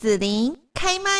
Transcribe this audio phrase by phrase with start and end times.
[0.00, 1.10] 子琳开麦。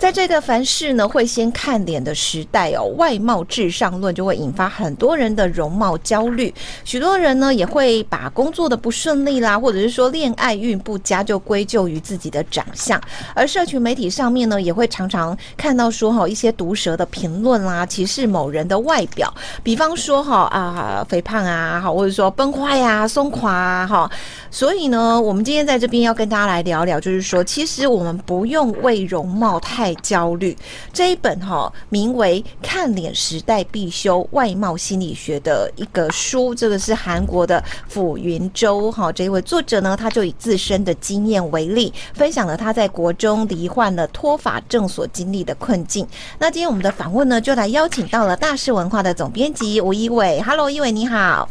[0.00, 6.52] 在这个凡事呢会先看脸的时代哦，外貌至上论就会引发很多人的容貌焦虑。
[6.86, 12.98] 许多人呢也会把工作的不顺利啦，或者是说恋爱运不佳，就归咎于自己的长相。
[13.34, 19.30] 而社群媒体上面呢，也会常常看到说哈一些毒舌的评论啦，歧视某人的外表，
[19.62, 24.10] 比方说哈啊肥胖啊，好或者说崩坏呀、松垮啊哈。
[24.50, 30.56] 所以呢，我们今天在这边要跟大家来聊聊，就是说其实我们不用为容貌太焦虑
[30.92, 46.06] 这一本哈，名为《看脸时代必修外貌心理学》的一个书，这个是韩国的傅云舟哈，这一位作者呢，他就以自身的经验为例，分享了他在国中罹患了脱发症所经历的困境。
[46.38, 50.40] 那今天我们的访问呢，就来邀请到了大是文化的总编辑吴一伟。
[50.42, 51.48] Hello，一伟你好，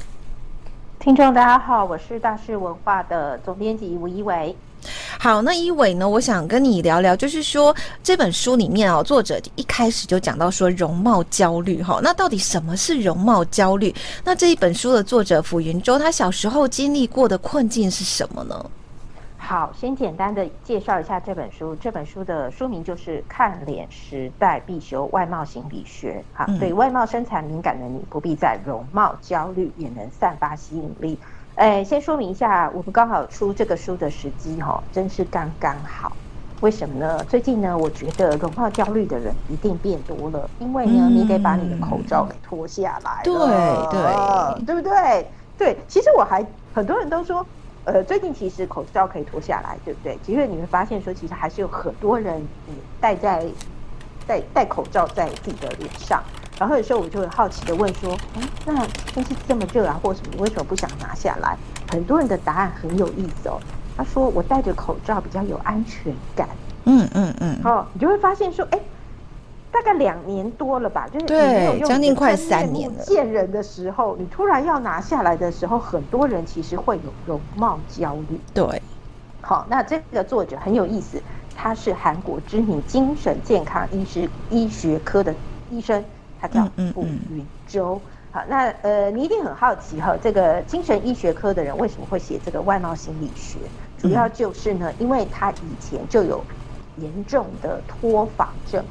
[1.00, 4.56] 听众大家好，我是大是文化的总编辑吴一伟。
[5.20, 6.08] 好，那一伟呢？
[6.08, 12.00] 我想跟你聊聊，就是说这本书里面哦，作者一开始就讲到说容貌焦虑哈。
[12.02, 13.94] 那到底什么是容貌焦虑？
[14.24, 18.66] 那这一本书的作者傅云舟，他小时候经历过的困境是什么呢？
[19.38, 21.76] 好，先简单的介绍一下这本书。
[21.78, 26.24] 这本书的书名就是《看脸时代必修外貌心理学》。
[26.38, 31.18] 哈，对外貌身材敏感的你，不必再容貌焦虑，也能散发吸引力。
[31.60, 36.10] 哎，先说明一下，我们刚好出这个书的时机哈，真是刚刚好。
[36.62, 37.22] 为什么呢？
[37.26, 43.22] 最近呢，我觉得容貌焦虑的人一定变多了，因为呢，你得把你的口罩给脱下来。
[43.26, 43.36] 对
[43.92, 45.28] 对，对不对？
[45.58, 47.46] 对，其实我还很多人都说，
[47.84, 50.18] 呃，最近其实口罩可以脱下来，对不对？
[50.26, 52.42] 其实你会发现说，其实还是有很多人
[53.02, 53.46] 戴在
[54.26, 56.24] 戴戴口罩在自己的脸上。
[56.60, 61.58] 然后有时候我就会好奇的问说，哎，那天气这么热啊，或什么，你为什么不想拿下来？
[61.90, 63.58] 很多人的答案很有意思哦。
[63.96, 66.50] 他说我戴着口罩比较有安全感。
[66.84, 67.58] 嗯嗯嗯。
[67.64, 68.80] 哦，你就会发现说，哎，
[69.72, 73.04] 大概两年多了吧，就是你没有用将近快三年了。
[73.06, 78.38] 见人的时候，你突然要拿下来的时候，很多人其实会有容貌焦虑。
[78.54, 78.82] 对。
[79.42, 81.22] 好，那这个作者很有意思，
[81.56, 85.34] 他是韩国知名精神健康医师医学科的
[85.72, 86.04] 医生。
[86.42, 88.00] 他叫傅云舟，
[88.32, 93.60] 好，那呃，你一定很好奇哈，这个精神医学科的人为什么会写这个外貌心理学？
[93.98, 96.42] 主要就是呢，因为他以前就有
[96.98, 98.84] 严重的脱发症。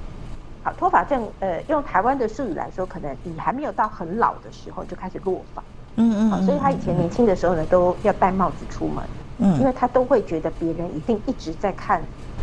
[0.62, 5.62] 好，脱发症，呃，用台湾的术语来说，可能你还没有到很老的时候就开始落发。
[5.96, 6.30] 嗯嗯。
[6.30, 9.02] 好，所以他以前年轻的时候呢，都要戴帽子出门。
[9.38, 9.58] 嗯。
[9.58, 12.02] 因为他都会觉得别人一定一直在看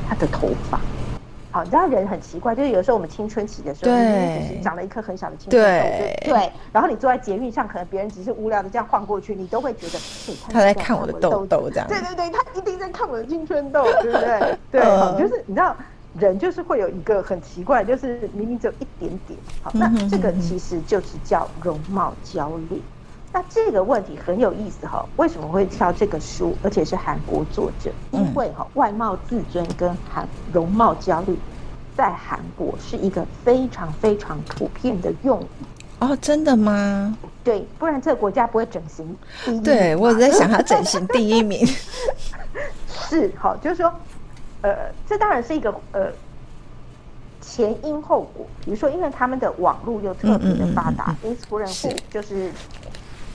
[0.10, 0.80] 他的头发。
[1.56, 6.52] 好，你知道人很奇怪，就是有时候我们青春期的时候，就是长了一颗很小的青春痘，对对。
[6.74, 9.98] 然后你坐在捷运上，可能别人只是无聊的这样晃过去，你都会觉得
[10.52, 11.88] 他在看我的痘痘这样。
[11.88, 14.58] 对对对，他一定在看我的青春痘，对不对？
[14.70, 14.82] 对，
[15.18, 15.74] 就是你知道，
[16.20, 19.40] 人就是会有一个很奇怪，就是明明只有一点点。
[19.64, 22.82] 好，那这个其实就是叫容貌焦虑。
[23.36, 27.92] 那这个问题很有意思哈，为什么会挑这个书，而且是韩国作者？
[28.12, 31.38] 因为哈，外貌自尊跟韩容貌焦虑，
[31.98, 35.66] 在韩国是一个非常非常普遍的用语。
[36.00, 37.18] 哦，真的吗？
[37.44, 39.06] 对，不然这个国家不会整形
[39.44, 39.64] 第一名。
[39.64, 41.68] 对，我在想他整形第一名。
[42.88, 43.94] 是，好，就是说，
[44.62, 44.74] 呃，
[45.06, 46.08] 这当然是一个呃
[47.42, 48.48] 前因后果。
[48.64, 52.50] 比如说，因为他们的网络又特别的发达，因此夫人户就是。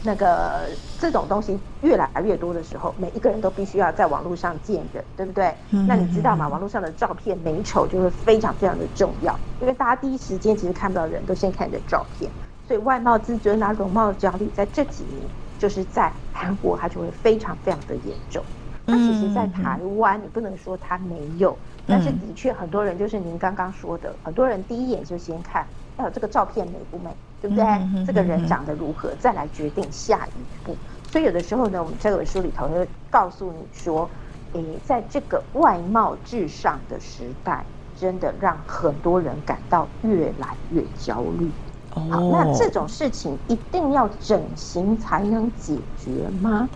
[0.03, 0.67] 那个
[0.99, 5.55] 这种东西越来越多的时候，每一个人都必须要在网络上见人，对不对？
[5.71, 6.49] 嗯、那你知道吗？
[6.49, 12.31] 网络上的照片美丑就会非常非常的重要，因为大家第一时间其实看不到人都先看你的照片，
[12.67, 15.29] 所以外貌自尊啊、容貌焦虑，在这几年
[15.59, 18.43] 就是在韩国它就会非常非常的严重。
[18.87, 21.57] 那其实，在台湾你不能说它没有，
[21.87, 27.15] 但是的确很多人就是您刚刚说的，很多人第一眼就先看，哎呦这个照片美不美？
[27.41, 27.65] 对不对？
[28.07, 30.77] 这个人长得如何，再来决定下一步。
[31.11, 34.09] 所以有的时候呢，我们这本书里头会告诉你说，
[34.53, 37.65] 诶，在这个外貌至上的时代，
[37.99, 41.51] 真的让很多人感到越来越焦虑。
[41.93, 46.69] 好，那这种事情一定要整形才能解决吗？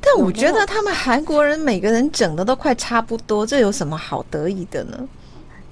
[0.00, 5.06] 但我觉得他们韩国人每个人整的都快差不多，这有什么好得意的呢？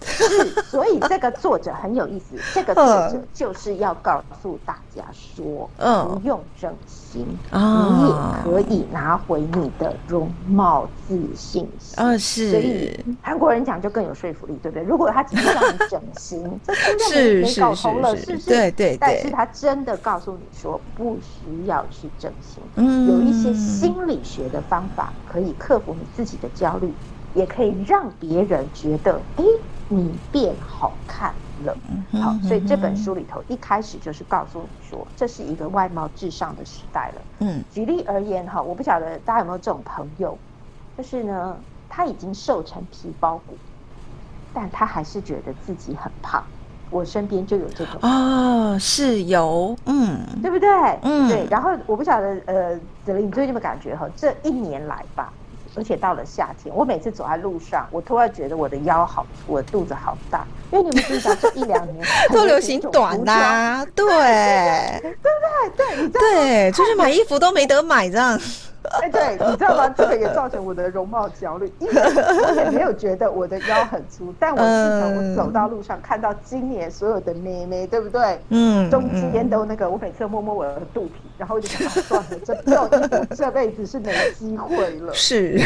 [0.04, 2.36] 是，所以这个作者很有意思。
[2.52, 11.96] 这个作者就是要告诉大家说，不用整形，你也可以拿回你的容貌自信心。
[11.96, 12.50] 啊、哦，是。
[12.50, 14.84] 所以韩国人讲就更有说服力，对不对？
[14.84, 18.48] 如果他只是让你整形， 这真的没没搞头了，是不是？
[18.48, 18.98] 对对对。
[19.00, 26.92] 但是他真的告诉你说，不需要去整形，嗯，有一些心理学的方法可以克服你自己的焦虑，
[27.34, 29.44] 也可以让别人觉得，哎，
[29.88, 31.34] 你变好看。
[31.64, 31.74] 了，
[32.20, 37.22] 好，所以这本书里头一开始就是告诉你说，这是一个外貌至上的时代了。
[37.38, 40.36] 嗯，举例而言哈，我不晓得大家有没有这种朋友，
[40.98, 41.56] 就是呢，
[41.88, 43.56] 他已经瘦成皮包骨，
[44.52, 46.42] 但他还是觉得自己很胖。
[46.90, 50.68] 我身边就有这种哦，是有，嗯，对不对？
[51.02, 51.46] 嗯，对。
[51.48, 54.08] 然后我不晓得，呃，子玲，你最近有没有感觉哈？
[54.16, 55.32] 这一年来吧。
[55.76, 60.46] 而且到了夏天，我每次走在路上，我突然觉得我的腰好粗，我的肚子好大。
[60.70, 64.06] 因为你们知道，这一两年 都流行短的，啊， 对，
[65.02, 66.08] 对不对？
[66.08, 68.40] 对，对，就是买衣服都没得买这样。
[69.00, 69.88] 哎，对，你知道吗？
[69.96, 78.38] 这个也造成我的容貌焦虑，因为我也没有觉得我的腰很粗，但我自从我走到路上看到今年所有的妹妹，对不对？
[78.50, 85.14] 嗯，中间都那个，我每次摸摸我的肚皮，然后我就想，算了，这这这辈子是没机会了。
[85.14, 85.58] 是，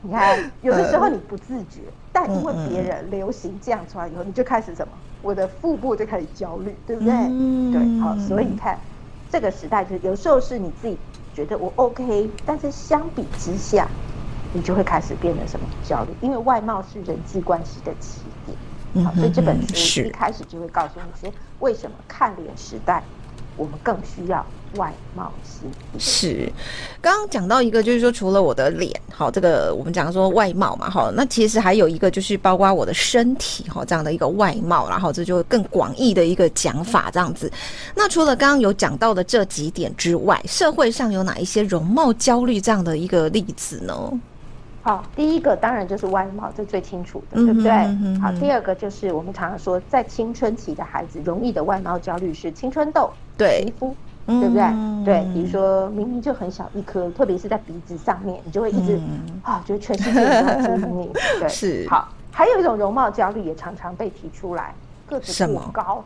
[0.00, 4.92] 你看，有的时候你不自觉，但因为别人流行这样穿以后，你就开始什么？
[5.20, 7.12] 我的腹部就开始焦虑，对不对？
[7.12, 8.78] 嗯对，好，所以你看，
[9.30, 10.96] 这个时代就是有时候是你自己。
[11.38, 13.86] 觉得我 OK，但是相比之下，
[14.52, 16.10] 你就会开始变得什么焦虑？
[16.20, 19.04] 因为外貌是人际关系的起点。
[19.04, 23.04] 好，所以这本书一开始就会告诉你说，为什么看脸时代，
[23.58, 24.46] 我们更需要。
[24.74, 26.52] 外貌心是，
[27.00, 37.50] 刚刚讲到一个，就是说除了我的脸，好，这个我们讲说外貌嘛，好，那其实还有一个就是包括我的身体，哈，这样的一个外貌，然后这就更广义的一个讲法，这样子。
[37.94, 44.20] 那除了刚刚有讲到的这几点之外，社会上有哪一些容貌焦虑这样的一个例子呢？
[44.88, 47.70] 好，第一个当然就是外貌，这最清楚的，对不对？
[48.22, 53.94] 好，第二个就是我们常常说，在青春期的孩子容易的外貌焦虑是青春痘、对皮肤。
[54.26, 54.62] 对不对？
[55.06, 59.00] 对，比如说明明就很小一颗，特别是在鼻子上面，你就会一直
[59.42, 61.10] 啊，觉得全世界都在注意你。
[61.40, 61.86] 对，是。
[61.88, 64.74] 好，还有一种容貌焦虑也常常被提出来，
[65.06, 66.04] 个子过高，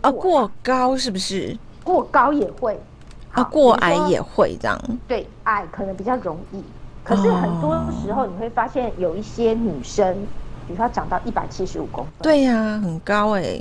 [0.00, 1.54] 啊，过高是不是？
[1.84, 2.80] 过高也会，
[3.32, 4.78] 啊，过矮也会这样。
[5.06, 6.64] 对，矮可能比较容易，
[7.04, 10.14] 可是很多时候你会发现有一些女生，
[10.66, 13.60] 比如说她长到一百七十五公分，对呀，很高哎，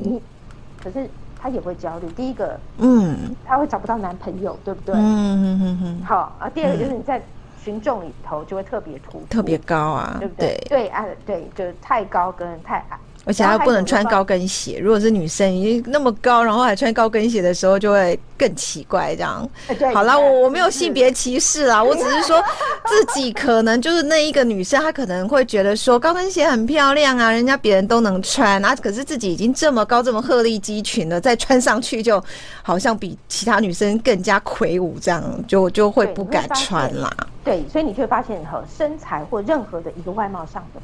[0.83, 1.09] 可是。
[1.43, 2.07] 她也会焦虑。
[2.11, 4.93] 第一个，嗯，她会找不到男朋友，对不对？
[4.93, 6.01] 嗯嗯嗯嗯。
[6.05, 7.19] 好啊，第二个就是你在
[7.63, 10.55] 群众里头就会特别突出，特别高啊，对不对？
[10.69, 12.99] 对啊，对，就是太高跟太矮。
[13.23, 14.79] 而且还不能穿高跟鞋。
[14.79, 19.15] 如果是女生，已经那么高，然后还穿高跟鞋的时候，就会更奇怪。
[19.15, 19.47] 这样，
[19.93, 22.43] 好啦，我我没有性别歧视啦，我只是说
[22.87, 32.23] 自己可能就是那一个女生，她可能会觉得说高跟鞋很漂亮啊，人家别人都能穿啊，可是自己已经这么高，这么鹤立鸡群了，再穿上去就
[32.63, 37.11] 好像比其他女生更加魁梧，这样就就会不敢穿啦。
[37.43, 40.81] 对，所以你就会发现和身材或任何的一个外貌上的。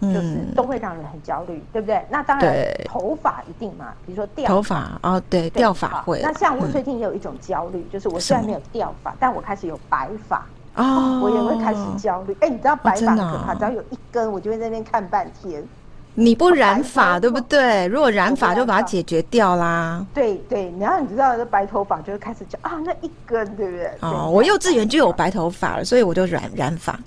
[0.00, 2.04] 呃，就是都会让人很焦虑，对不对？
[2.08, 6.20] 那当然，头发一定嘛，比如说掉头发啊，对，掉发会。
[6.22, 10.44] 那像我最近也有一种焦虑，就是我虽然没有掉发，但我开始有白发
[10.74, 12.36] 啊，我也会开始焦虑。
[12.40, 15.62] 哎，你知道白发很可怕，只要有一根，我就会在那边看半天。
[16.14, 17.86] 你不染发对不对？
[17.88, 20.04] 如果染发就把它解决掉啦。
[20.14, 23.90] 对对，然后你知道这白头发就会开始讲啊，那一根对不对？
[24.00, 26.98] 哦，我幼稚园就有白头发了，所以我就染染发。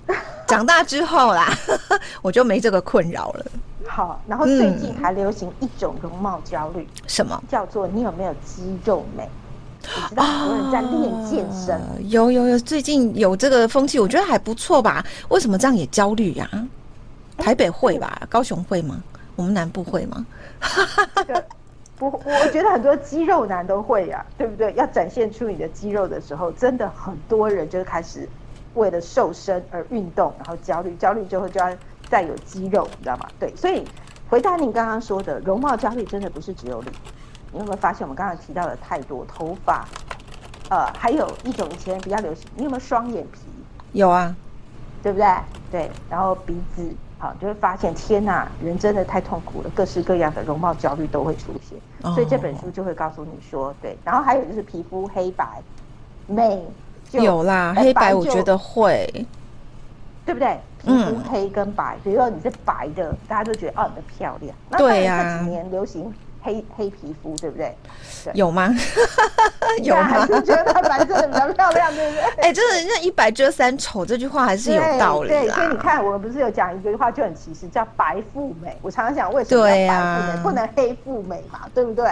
[0.46, 1.48] 长大之后啦，
[2.22, 3.46] 我就没这个困扰了。
[3.86, 9.28] 好，然后最近还流行一种容貌焦虑，什么叫做你有没有肌肉美？
[9.80, 15.02] 你知道很多人在练健身，有有有，最近有这个风气，我觉得还不错吧？
[15.28, 16.46] 为什么这样也焦虑呀？
[17.38, 18.20] 台北会吧？
[18.28, 19.02] 高雄会吗？
[19.36, 20.26] 我们南部会吗？
[21.14, 21.44] 这个
[21.96, 24.72] 不，我觉得很多肌肉男都会呀，对不对？
[24.74, 28.28] 要展现出你的肌肉的时候，真的很多人就开始
[28.74, 31.74] 为了瘦身而运动，然后焦虑，焦虑之后就要
[32.10, 33.28] 再有肌肉，你知道吗？
[33.38, 33.84] 对，所以
[34.28, 36.90] 回答您刚刚说的容貌焦虑，真的不是只有你。
[37.52, 39.86] 你有没有发现我们刚刚提到的太多头发？
[40.70, 43.40] 呃，还有一种以前比较流行，你有没有双眼皮？
[43.92, 44.36] 有啊，
[45.02, 45.26] 对不对？
[45.70, 46.86] 对，然后鼻子。
[47.20, 55.60] 好，就会发现天呐，人真的太痛苦了，各式各样的容貌焦虑都会出现，哦、所以这本书就会告诉你说，对，然后还有就是皮肤黑白
[56.26, 56.64] 美
[57.04, 59.04] 就有啦，黑白我觉得会，
[60.24, 60.60] 对不对？
[60.78, 64.56] 皮肤黑跟白，嗯、比如说你是白的，大家都觉得哦，你的漂亮。
[64.76, 65.38] 对呀、啊。
[65.38, 66.14] 这几年流行
[66.48, 67.76] 黑黑皮肤，对不对？
[68.24, 68.74] 对有吗？
[69.82, 70.26] 有吗？
[70.40, 72.22] 觉得白色的比较漂亮，对不对？
[72.42, 75.40] 哎、欸，真的，那一白遮三丑这句话还是有道理的。
[75.40, 78.76] 对，所以你看，我们不是有讲一句话就很歧视，叫白富美。
[78.80, 81.60] 我常常想，为什么要白富美，啊、不能黑富美嘛？
[81.74, 82.04] 对不对？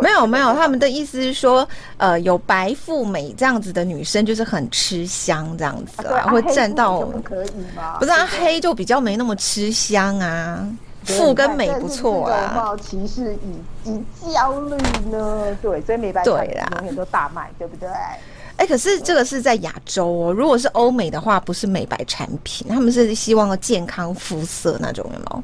[0.00, 1.66] 没有没有，他们的意思是说，
[1.96, 7.96] 呃，有白富美这样子的女生就是很吃香，这样子啊，啊会占到可以吗？
[7.98, 10.64] 不是，啊，黑就比较没那么吃香啊。
[11.18, 12.52] 富跟美不错啊。
[12.54, 14.76] 容貌歧视以及焦虑
[15.10, 15.56] 呢？
[15.60, 17.88] 对，所以美白产品永远都大卖，对不对？
[17.88, 20.32] 哎、欸，可是这个是在亚洲哦。
[20.32, 25.42] 如果是欧美的话，不是美白产品，他们是希望要健康肤色那种，有没有？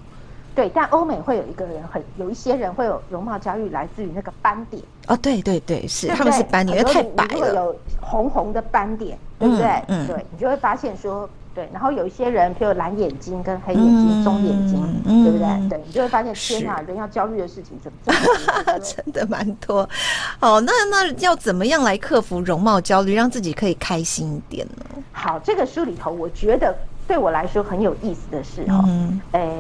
[0.54, 5.16] 对，但欧美会有一个人很有一些人会有容貌焦虑，来自于那个斑点哦。
[5.18, 7.54] 对对对，是他们是斑点，因为太白了。
[7.54, 9.66] 有红红的斑点，对不对？
[9.88, 11.68] 嗯，嗯对你就会发现说，对。
[11.72, 15.68] 然后有一些人，譬如蓝眼睛跟黑眼睛、棕、嗯、眼睛，嗯、对不对？
[15.70, 18.12] 对你就会发现，天哪，人要焦虑的事情怎么这
[18.72, 19.88] 么 真的蛮多。
[20.38, 24.84] 好，那那要怎么样来克服容貌焦虑，让自己可以开心一点呢？
[25.10, 26.72] 好，这个书里头，我觉得
[27.08, 29.50] 对我来说很有意思的是哈，嗯，哎。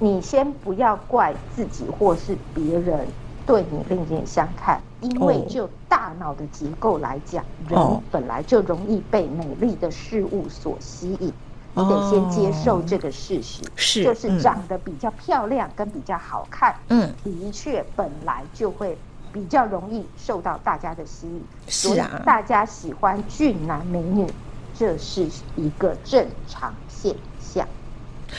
[0.00, 3.00] 你先不要怪自己或是别人
[3.44, 11.32] 对你另眼相看，因为就大脑的结构来讲，人本来就容易被美丽的事物所吸引。
[11.74, 18.98] 你得先接受这个事实，是就是长得比较漂亮跟比较好看，嗯，的确本来就会
[19.32, 21.40] 比较容易受到大家的吸引。
[21.68, 24.26] 是啊，大家喜欢俊男美女，
[24.74, 27.37] 这是一个正常现象。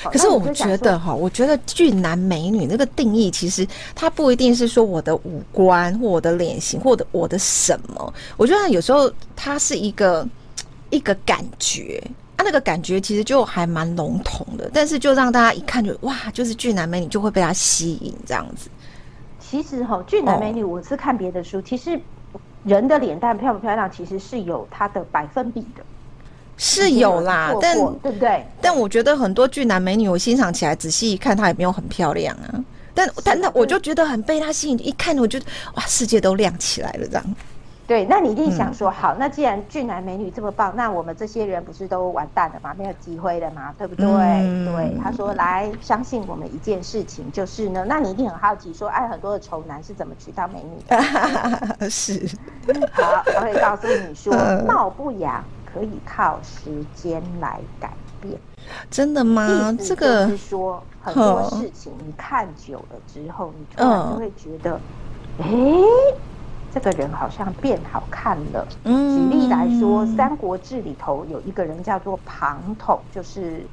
[0.03, 8.13] 可是我觉得哈，我觉得俊男美女那个定义，其实它不一定是说我的五官或我的脸型或者我的什么。
[8.37, 10.27] 我觉得有时候它是一个
[10.89, 12.01] 一个感觉，
[12.35, 14.69] 啊，那个感觉其实就还蛮笼统的。
[14.73, 18.69] 但是就让大家一看就哇，就是俊男美女就会被他吸引这样子。
[19.39, 21.99] 其实哈，俊男美女，我是看别的书，其实
[22.63, 25.83] 人的脸蛋漂不漂亮，其实是有它的百分比的。
[26.61, 28.45] 是有啦，但对不对？
[28.61, 32.63] 但我觉得很多俊男美女，我欣赏起来仔细一看，她也没有很漂亮啊。
[32.93, 35.39] 但但那我就觉得很被她吸引，一看我就
[35.75, 37.35] 哇，世界都亮起来了这样。
[37.87, 42.71] 对，那你一定想说，好，那既然俊男美女这么棒，那我们这些人不是都完蛋了吗？
[42.77, 43.73] 没有机会了吗？
[43.79, 44.05] 对不对？
[44.05, 50.83] 嗯、对，他说来相信我们一件事情，就是呢，那你一定很好奇，说爱很多的丑男是怎么娶到美女
[51.79, 51.89] 的？
[51.89, 52.29] 是，
[52.91, 54.35] 好，我会告诉你说，
[54.67, 55.43] 貌不扬。
[55.73, 58.39] 可以靠时间来改变，
[58.89, 59.71] 真的吗？
[59.79, 64.79] 这个是说很多事情，你看久了之后，你突然就会觉得，
[65.39, 65.47] 哎、
[66.71, 68.67] 这个人好像变好看了。
[68.83, 73.63] 嗯，举例来说，《三国志》里头有一个人叫做庞统，就是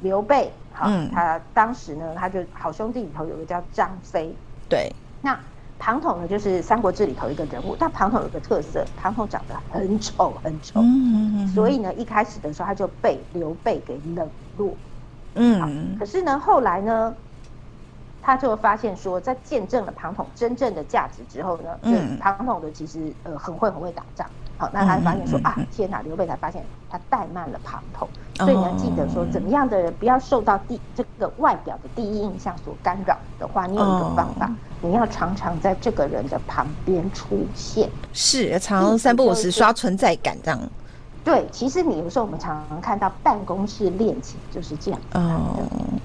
[0.00, 0.52] 刘备。
[0.72, 4.34] 好，嗯、他当时呢，他就好兄弟里头有个叫张飞。
[4.68, 5.38] 对，那。
[5.84, 14.26] 庞统呢，就是《三国志》里头一个人物，但庞统有个特色，庞统长得很丑，很丑，嗯，所以呢，一开始的时候他就被刘备给冷
[14.56, 14.74] 落，
[15.34, 17.14] 嗯，可是呢，后来呢，
[18.22, 24.26] 他就发现说，在见证了庞统真正的价值之后呢，嗯，庞统的其实呃很会很会打仗。
[24.56, 26.00] 好，那他发现说啊，天哪！
[26.00, 34.50] 刘备才发现他怠慢了庞统，所以你要记得说，怎么样的人不要受到第这个外表的第一印象所干扰的话，你有一个方法，
[34.80, 40.60] 你要常常在这个人的旁边出现，是常常三不五时刷存在感这样。
[41.24, 45.40] 对，其实你有时候我们常常看到办公室恋情就是这样哦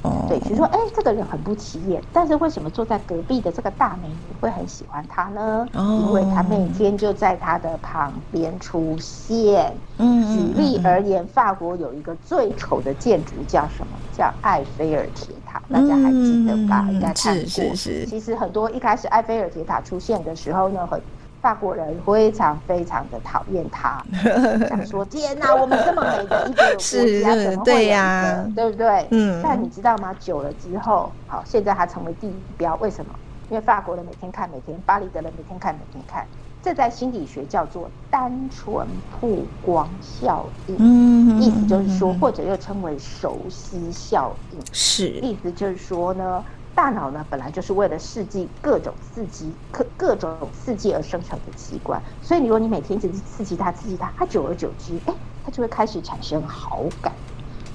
[0.01, 5.67] 哦，对，比如说哎，这个人很不起眼，但是为什么坐在隔壁的这个大美女会很喜欢他呢？
[5.73, 9.75] 哦，因为他每天就在他的旁边出现。
[9.97, 13.97] 嗯，举例而言，法国有一个最丑的建筑叫什么？
[14.17, 16.87] 叫埃菲尔铁塔，大家还记得吧？
[16.89, 17.45] 应该看过。
[17.45, 18.05] 是是是。
[18.05, 21.01] 其实很多一开始埃菲尔铁塔出现的时候呢，很。
[21.41, 24.03] 法国人非常非常的讨厌他，
[24.67, 28.45] 想说天哪，我们这么美的一个国家，怎么会呀？
[28.55, 29.07] 对不对？
[29.11, 29.41] 嗯。
[29.41, 30.13] 但你知道吗？
[30.19, 33.13] 久了之后，好，现在他成为地标，为什么？
[33.49, 36.25] 因为法国人每天看，每天；巴黎的人每天看，每天看。
[36.61, 38.85] 这在心理学叫做单纯
[39.21, 40.75] 曝光效应。
[40.77, 41.41] 嗯。
[41.41, 44.59] 意思就是说，或者又称为熟悉效应。
[44.73, 45.07] 是。
[45.21, 46.43] 意思就是说呢。
[46.79, 57.11] 大脑呢，本来就是为了刺激各种刺激、各各种刺激而生成的器官，所以如果你每天一直刺激它、刺激它，它久而久之，哎，它就会开始产生好感。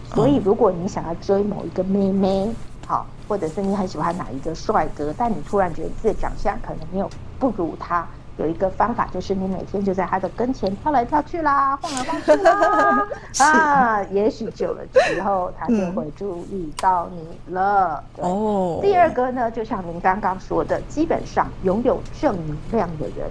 [0.06, 2.50] 所以，如果你想要追某一个妹妹，
[2.86, 18.02] 好，或者是你很喜欢哪一个帅哥，但你突然觉得自己的长相可能没有不如他，有一个方法，就是你每天就在他的跟前跳来跳去啦， 晃来晃去啦，啊，也许久了之后，他就会注意到你了。
[18.18, 18.78] 嗯、哦。
[18.82, 23.30] 第二个呢，就像您刚刚说的，基本上拥有正能量的人，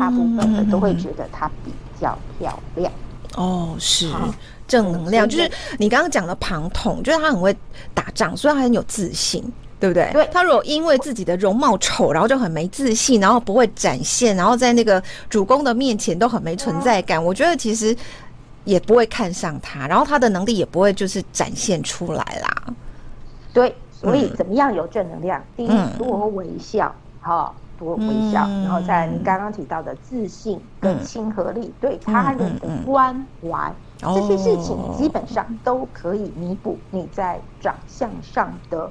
[0.00, 2.92] 大部分的都会觉得他比较漂亮。
[3.36, 4.10] 哦，是。
[4.66, 7.56] 正能量就是你刚刚讲的庞统，就是他很会
[7.94, 9.42] 打仗，所以他很有自信，
[9.80, 10.10] 对不对？
[10.12, 10.28] 对。
[10.32, 17.96] 他如果因为自己的容貌丑，然后就很没自信，然后不会展现，然后在那个主公的面前都很没存在感，我觉得其实
[18.64, 22.74] 也不会看上他，然后他的能力也不会就是展现出来啦。
[23.52, 25.42] 对，所以怎么样有正能量？
[25.56, 33.72] 第一，多微笑，哈，多微笑，然后在你刚刚提到的自信跟亲和力，对他人的关怀。
[34.00, 38.88] 这些事情基本上都可以弥补你在长相上的，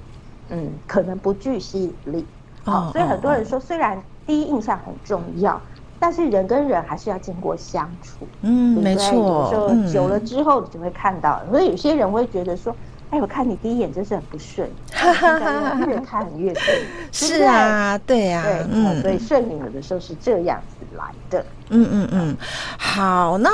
[0.50, 2.26] 嗯，可能不具吸引力。
[2.64, 5.62] 好，所以很多人说，虽然第一印象很重要，
[6.00, 8.28] 但是人跟人还是要经过相处。
[8.42, 9.14] 嗯，没错。
[9.16, 11.42] 有时候久了之后，你就会看到。
[11.50, 12.76] 所以有些人会觉得说，
[13.10, 14.70] 哎，我看你第一眼真是很不顺，
[15.88, 16.78] 越看越顺。
[17.12, 21.46] 是啊，对啊，嗯，所以顺眼有的时候是这样子来的。
[21.70, 22.38] 嗯嗯嗯，
[22.78, 23.50] 好，那。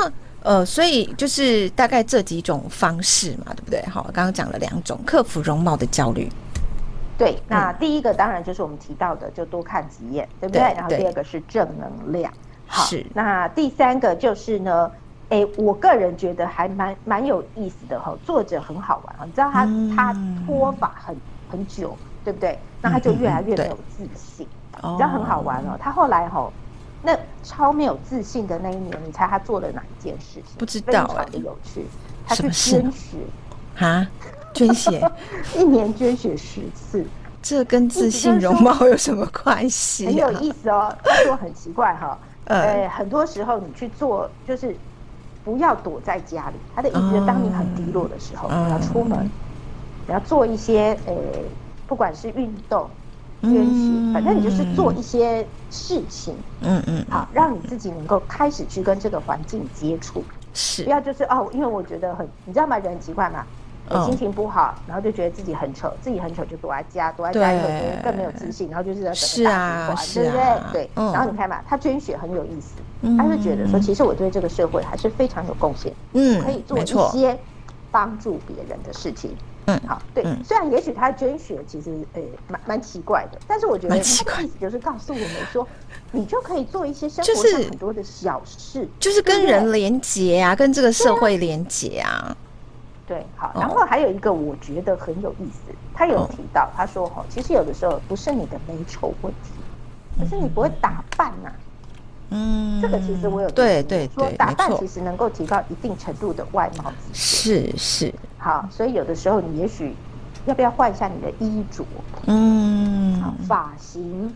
[0.45, 3.81] 呃，所以就是大概这几种方式嘛，对不对？
[3.89, 6.29] 好，刚刚讲了两种克服容貌的焦虑。
[7.17, 10.61] 对，那第一个当然就是我们提到的，就多看几眼，对不对？
[10.61, 12.31] 对，然后第二个是正能量。
[12.67, 13.05] 好，是。
[13.13, 14.91] 那第三个就是呢，
[15.29, 20.15] 哎，我个人觉得还蛮蛮有意思的哈，作者很好玩啊，你知道他、嗯、他
[20.45, 21.15] 脱发很
[21.49, 22.57] 很久，对不对？
[22.81, 24.47] 那他就越来越没有自信，
[24.81, 25.77] 嗯、你知道很好玩哦。
[25.79, 26.51] 他后来哈。
[27.05, 30.57] 那超没有自信的那一年，你猜他做了哪一件事情？
[30.57, 31.85] 不知道，非常的有趣。
[32.25, 33.17] 他去捐血
[33.77, 34.07] 啊，
[34.53, 35.11] 捐血，
[35.57, 37.05] 一年捐血十次，
[37.41, 40.05] 这跟自信容貌有什么关系？
[40.07, 40.95] 很有意思哦。
[41.03, 44.75] 他说很奇怪哈，呃，很多时候你去做，就是
[45.43, 46.55] 不要躲在家里。
[46.75, 49.29] 他的意思就是，当你很低落的时候，你要出门，
[50.07, 51.13] 你要做一些呃，
[51.87, 52.89] 不管是运动。
[53.41, 62.77] 捐血，反正你就是做一些事情，嗯嗯，好，让你自己能够开始去跟这个环境接触，是，不要就是哦，因为我觉得很，你知道吗？
[62.77, 63.45] 人很奇怪嘛，
[64.05, 70.89] 心情不好，然后就觉得自己很丑，自己很丑就躲在家，躲在家以后就更没有自信，然后就是在整个大循环，对不对？
[70.95, 72.75] 对，然后你看嘛，他捐血很有意思，
[73.17, 77.37] 他是觉得说，其实我对这个社会还是非常有贡献，嗯，可以做一些
[77.91, 79.35] 帮助别人的事情。
[79.65, 84.01] 嗯，好，对，嗯、虽然也许他捐血其实呃蛮蛮奇怪的，但是我觉得他的
[84.43, 85.65] 意思就是告诉我们说，
[86.11, 92.35] 你就可以做一些生活上很多的小事，就是、就是跟人连结啊，跟这个社会连结啊。
[93.05, 99.51] 对，好，然后还有一个我觉得很有意思，他有提到，他说哈，其实有的时候不是你的美丑问题，
[100.19, 101.55] 可是你不会打扮呐、啊。
[102.29, 108.11] 嗯，这个其实我有对对说打扮其实能够提高一定程度的外貌是是。
[108.37, 109.93] 好，所以有的时候你也许
[110.45, 111.85] 要不要换一下你的衣着？
[112.25, 114.33] 嗯，好，发型，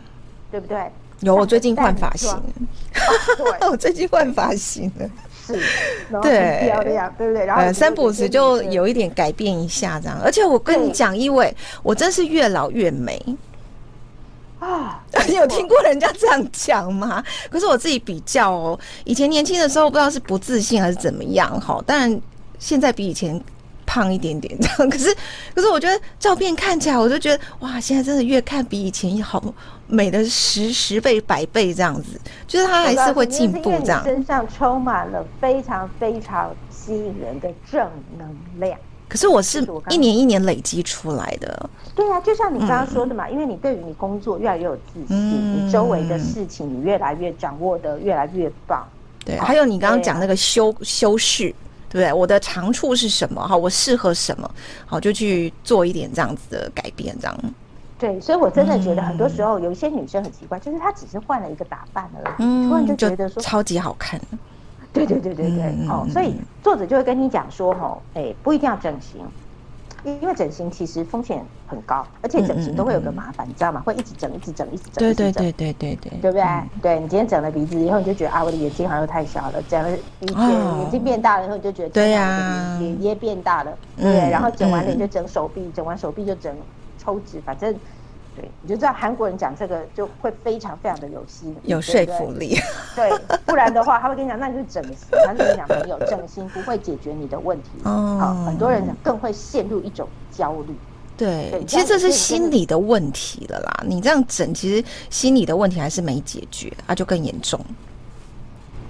[0.52, 0.92] 对不对？
[1.22, 2.30] 有，我最近换发型。
[3.72, 5.10] 我最近换发型了。
[5.48, 5.54] 是，
[6.22, 7.46] 对，漂亮，对不对？
[7.46, 10.20] 然后三不五时就有一点改变一下这样。
[10.24, 13.20] 而且我跟你讲，因为我真是越老越美。
[14.60, 17.24] 啊， 你有听过人家这样讲吗？
[17.50, 22.20] 可是我自己比较哦，以前年轻的时候不知道是不自信还是怎么样哈，当然
[22.58, 23.40] 现在比以前
[23.88, 24.78] 胖一点点这样。
[24.88, 25.16] 可是，
[25.56, 29.44] 可是我觉得照片看起来，我就觉得哇，现在真的越看比以前好
[29.88, 34.04] 美的十十倍百倍这样子，就是他还是会进步这样。
[34.04, 38.78] 身上充满了非常非常吸引人的正能量。
[39.10, 41.70] 可是我是一年一年累积出来的。
[41.96, 48.86] 对啊，就像你刚刚说的嘛，嗯、因为你对于你工作越来越有自信，嗯、你周围的事情你越来越掌握的越来越棒。
[49.24, 51.56] 对，还有你刚刚讲那个修修饰，
[51.90, 52.12] 对不对？
[52.14, 53.48] 我的长处是什么？
[53.48, 54.50] 哈，我适合什么？
[54.86, 57.38] 好，就去做一点这样子的改变，这样。
[58.00, 64.22] 对，所以我真的觉得很多时候有一些女生很奇怪，就是她只是换了一个打扮而已，嗯、突然就觉得说超级好看。
[64.94, 69.22] 对对对对对，嗯、哦，所以作者就会跟你讲说，哦，哎，不一定要整形，
[70.22, 73.82] 因为整形其实风险很高，而且整形都会有个麻烦，嗯、你知道吗？
[73.86, 76.42] 会一直整，一直整，一直整，对对对对对对，对不对？
[76.42, 84.30] 嗯、对你今天整了鼻子以后，你就觉得啊，我的眼睛好像又太小了；整了鼻子，哦、眼睛变大了以后，你就觉得对呀，眼也变大了，对。
[84.30, 86.56] 然后整完脸就整手臂，嗯、整完手臂就整
[86.98, 87.76] 抽脂，反正。
[88.38, 92.56] 对，你就知道韩国人讲这个就会非常非常的有吸引力，有说服力。
[92.96, 93.12] 对，
[93.48, 95.08] 不然的话他会跟你讲，那你就整形。
[95.26, 97.70] 他就跟你讲没有，整形不会解决你的问题。
[97.84, 100.76] 哦，好，很多人更会陷入一种焦虑。
[101.18, 103.84] 对，对其实这是心理的问题了啦。
[103.88, 107.60] 你这样整，其实心理的问题还是没解决，啊，就更严重。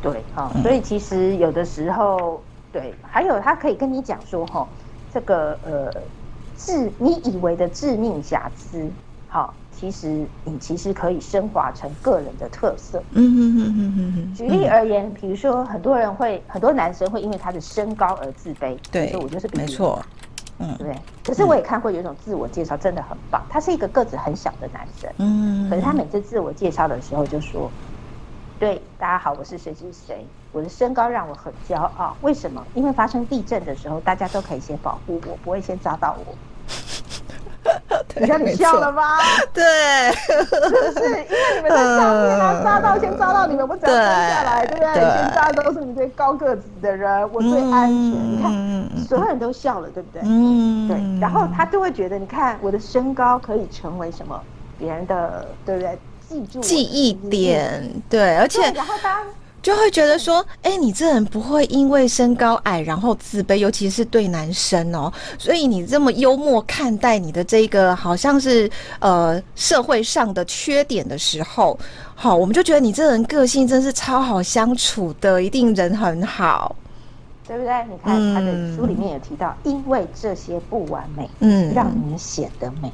[0.01, 2.41] 对，好，所以其实有的时候，
[2.73, 4.67] 对，还有他可以跟你讲说，哈，
[5.13, 5.89] 这个呃，
[6.57, 8.89] 致你以为的致命瑕疵，
[9.37, 13.03] 好，其实你其实可以升华成个人的特色。
[13.11, 14.33] 嗯哼哼哼哼哼。
[14.33, 18.75] 举例而言，比如说很多人会，很多男生会因为他的身高而自卑。
[18.91, 20.01] 对，所以我就是比没错。
[20.57, 20.95] 嗯，对。
[21.23, 25.07] 可是我也看过有一种自我介绍真的很棒，他是一个个子很小的男生。
[25.19, 25.69] 嗯。
[25.69, 27.69] 可是他每次自我介绍的时候就说。
[28.57, 30.25] 对，大家好，我是谁谁谁。
[30.51, 32.65] 我的身高让我很骄傲，为什么？
[32.73, 36.33] 因为发生地震的时候，大家都可以先保护我，不会先砸到我。
[38.19, 39.17] 你看你笑了吗？
[39.53, 39.63] 对，
[40.13, 41.05] 是不是？
[41.05, 44.93] 因为你们在上面啊，抓到先抓到你们，我只要蹲下来，对不对？
[44.93, 48.11] 先砸都是你这高个子的人，我最安全。
[48.11, 50.21] 你看，所有人都笑了，对不对？
[50.25, 51.19] 嗯，对。
[51.21, 54.39] 然后他就会觉得，你看我的身高可以成为什么？
[54.79, 55.97] 别人的，对不对？
[56.29, 59.23] 记住记忆点，对，而且然后他
[59.67, 65.11] 就会觉得说，哎、欸，你这人不会因为身高矮然后自卑，尤其是对男生哦。
[65.37, 71.77] 所以你这么幽默看待你的这个好像是呃社会上的缺点的时候，
[72.15, 76.73] 好，我们就觉得你这人个性真是超好相处的，一定人很好，
[77.45, 77.73] 对不对？
[77.89, 82.89] 你看他的书里面有提到，嗯、因为这些不完美，嗯，让你显得美。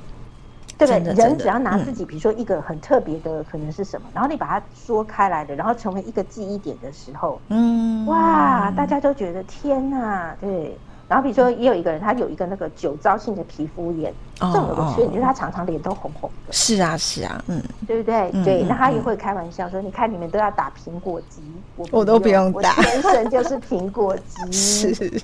[0.86, 1.14] 对不对？
[1.26, 10.78] 人只要拿自己，比如说一个很特别的，可能是什么，然后你把它说开来的，然后成为一个记忆点的时候，嗯，哇，大家都觉得天哪，对。
[11.06, 16.54] 然后比如说也有一个人，他有一个那个酒糟性的皮肤炎，这种有个缺点就是他常常脸都红红的。
[16.54, 18.32] 是啊，是啊，嗯，对不对？
[18.44, 21.42] 对，那他也会开玩笑说：“你看你们都要打苹果肌，
[21.76, 24.52] 我我都不用打，我天生就是苹果肌。
[24.96, 25.22] ”是。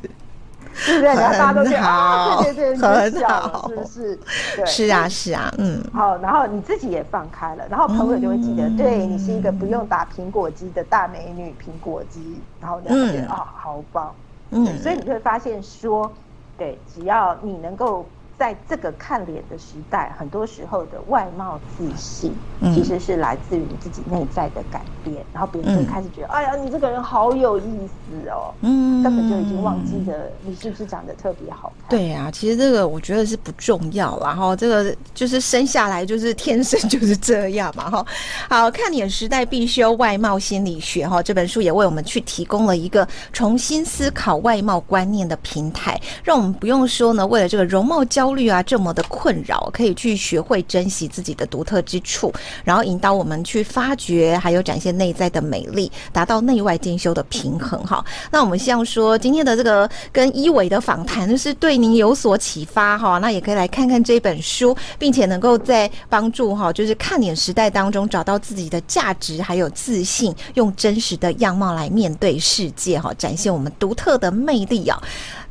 [0.85, 1.13] 对不对？
[1.13, 4.19] 然后大家都觉得啊，对对对，很好，是不是？
[4.55, 5.83] 对，是啊，是啊，嗯。
[5.93, 14.13] 好，然后你自己也放开了，然后朋友就会记得，对你是一个不用打苹果肌的大美女，苹果肌，然后你会觉得啊，好棒。
[14.51, 16.11] 嗯，所以你会发现说，
[16.57, 18.05] 对，只要你能够。
[18.39, 22.33] 在这个看脸的时代，很多时候的外貌自信，
[22.73, 31.89] 其实是来自于你自己内在的改变，嗯、然后别人就开始觉得，嗯、哎呀，你这个人好有意思哦，嗯，根本就已经忘记了你是不是长得特别好看。
[31.89, 38.05] 对呀、啊，其实这个我觉得是不重要，然后这个就是生下来就是天生就是这样嘛，哈。
[38.49, 48.28] 好，看脸时代必修外貌心理学，哈，这本书也为我们去提供了一个重新思考外貌观念的平台，让我们不用说呢，为了这个容貌焦。
[48.29, 52.31] 焦虑啊，这么的困扰，可以去学会珍惜自己的独特之处，
[52.63, 57.83] 然后引导我们去发掘，还有展现内在的美丽，达到内外兼修的平衡。
[57.83, 63.17] 哈，那我们希望说，今天的这个跟一伟的访谈是对您有所启发哈。
[63.17, 75.01] 那也可以来看看这本书，并且能够在帮助哈，就是看脸时代当中找到自己的价值，还有自信，用真实的样貌来面对世界哈，展现我们独特的魅力啊。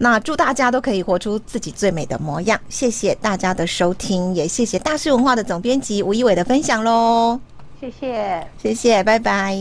[0.01, 2.57] 那祝大家都可以活出自己最美的模样。
[2.69, 7.41] 谢谢大家的收听，也谢谢大师文化的总编辑吴一伟的分享喽。
[7.81, 9.57] 谢谢，谢谢，拜拜，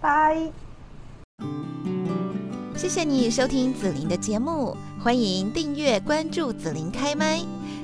[0.00, 0.36] 拜。
[2.76, 7.40] 谢谢你收听紫琳的节目，欢迎订阅关注紫琳开麦。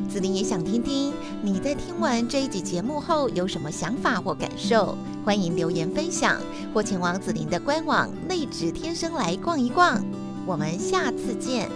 [0.08, 6.38] 紫琳也想听听你在听完这一集节目后有什么想法或感受，欢迎留言分享
[6.72, 10.04] 或前往紫琳的官网内指天生来逛一逛。
[10.46, 11.68] 我们下次见。